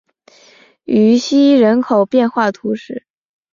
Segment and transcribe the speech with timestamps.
[0.85, 3.05] 于西人口变化图示